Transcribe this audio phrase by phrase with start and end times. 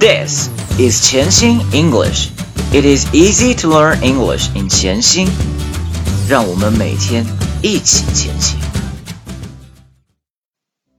[0.00, 0.48] This
[0.78, 2.30] is 潜心 English.
[2.72, 5.28] It is easy to learn English in 潜心。
[6.28, 7.24] 让我们每天
[7.62, 8.58] 一起前行。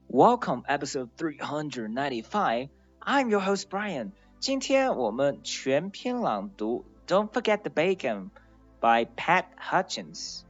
[0.09, 2.69] Welcome, episode 395.
[3.01, 4.11] I'm your host Brian.
[4.39, 10.43] 今天我们全篇朗读《Don't Forget the Bacon》by Pat Hutchins.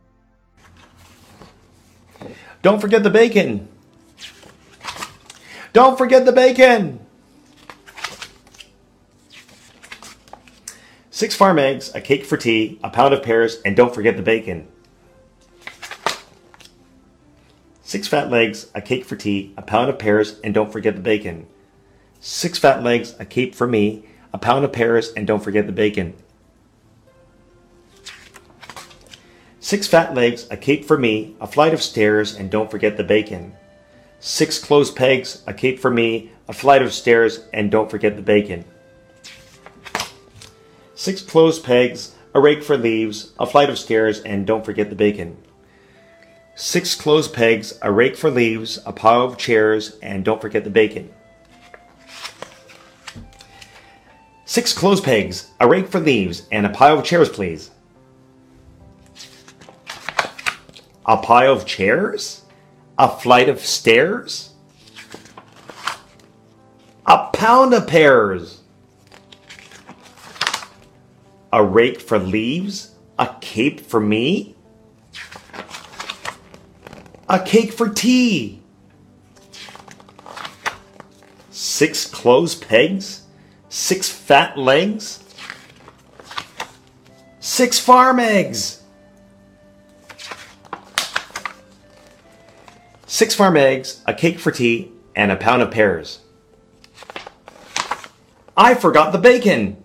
[2.61, 3.67] Don't forget the bacon.
[5.73, 6.99] Don't forget the bacon.
[11.22, 14.24] Six farm eggs, a cake for tea, a pound of pears, and don't forget the
[14.24, 14.66] bacon.
[17.84, 21.00] Six fat legs, a cake for tea, a pound of pears, and don't forget the
[21.00, 21.46] bacon.
[22.18, 25.72] Six fat legs, a cake for me, a pound of pears, and don't forget the
[25.72, 26.14] bacon.
[29.60, 33.04] Six fat legs, a cape for me, a flight of stairs, and don't forget the
[33.04, 33.54] bacon.
[34.18, 38.22] Six clothes pegs, a cape for me, a flight of stairs, and don't forget the
[38.22, 38.64] bacon.
[41.02, 44.94] Six clothes pegs, a rake for leaves, a flight of stairs, and don't forget the
[44.94, 45.36] bacon.
[46.54, 50.70] Six clothes pegs, a rake for leaves, a pile of chairs, and don't forget the
[50.70, 51.12] bacon.
[54.44, 57.72] Six clothes pegs, a rake for leaves, and a pile of chairs, please.
[61.04, 62.42] A pile of chairs?
[62.96, 64.50] A flight of stairs?
[67.06, 68.61] A pound of pears?
[71.52, 72.94] A rake for leaves?
[73.18, 74.54] A cape for me?
[77.28, 78.60] A cake for tea?
[81.50, 83.22] Six clothes pegs?
[83.68, 85.22] Six fat legs?
[87.40, 88.82] Six farm eggs?
[93.22, 96.20] six farm eggs, a cake for tea, and a pound of pears.
[98.56, 99.81] I forgot the bacon!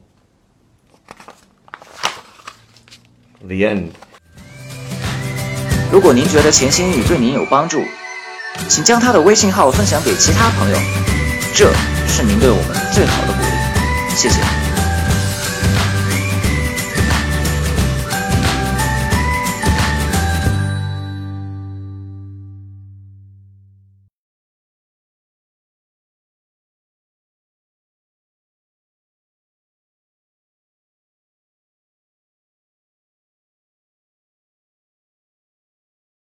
[3.40, 3.92] The end.
[5.92, 7.84] 如果您觉得潜心英语对您有帮助，
[8.68, 10.78] 请将他的微信号分享给其他朋友，
[11.54, 11.72] 这
[12.08, 14.16] 是您对我们最好的鼓励。
[14.16, 14.67] 谢谢。